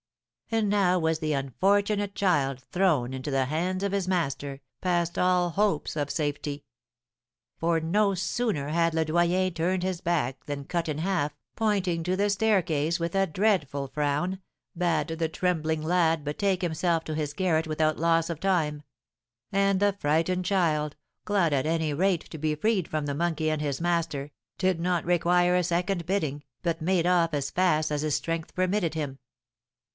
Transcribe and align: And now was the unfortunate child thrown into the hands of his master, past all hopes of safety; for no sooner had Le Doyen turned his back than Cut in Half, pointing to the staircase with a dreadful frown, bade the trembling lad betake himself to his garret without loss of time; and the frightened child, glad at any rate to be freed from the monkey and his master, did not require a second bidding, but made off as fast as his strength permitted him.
And 0.53 0.67
now 0.67 0.97
was 0.99 1.19
the 1.19 1.31
unfortunate 1.31 2.13
child 2.15 2.59
thrown 2.59 3.13
into 3.13 3.31
the 3.31 3.45
hands 3.45 3.83
of 3.83 3.91
his 3.91 4.07
master, 4.07 4.59
past 4.81 5.17
all 5.17 5.51
hopes 5.51 5.95
of 5.95 6.09
safety; 6.09 6.65
for 7.57 7.79
no 7.79 8.15
sooner 8.15 8.69
had 8.69 8.93
Le 8.95 9.05
Doyen 9.05 9.53
turned 9.53 9.83
his 9.83 10.01
back 10.01 10.43
than 10.47 10.65
Cut 10.65 10.89
in 10.89 10.97
Half, 10.97 11.37
pointing 11.55 12.03
to 12.03 12.17
the 12.17 12.31
staircase 12.31 12.99
with 12.99 13.15
a 13.15 13.27
dreadful 13.27 13.87
frown, 13.87 14.41
bade 14.75 15.07
the 15.09 15.29
trembling 15.29 15.83
lad 15.83 16.25
betake 16.25 16.63
himself 16.63 17.03
to 17.05 17.15
his 17.15 17.31
garret 17.31 17.67
without 17.67 17.97
loss 17.99 18.29
of 18.29 18.41
time; 18.41 18.81
and 19.51 19.79
the 19.79 19.93
frightened 19.93 20.43
child, 20.43 20.95
glad 21.25 21.53
at 21.53 21.67
any 21.67 21.93
rate 21.93 22.27
to 22.31 22.39
be 22.39 22.55
freed 22.55 22.87
from 22.89 23.05
the 23.05 23.15
monkey 23.15 23.49
and 23.51 23.61
his 23.61 23.79
master, 23.79 24.31
did 24.57 24.81
not 24.81 25.05
require 25.05 25.55
a 25.55 25.63
second 25.63 26.05
bidding, 26.07 26.43
but 26.63 26.81
made 26.81 27.05
off 27.05 27.33
as 27.35 27.51
fast 27.51 27.91
as 27.91 28.01
his 28.01 28.15
strength 28.15 28.53
permitted 28.53 28.95
him. 28.95 29.19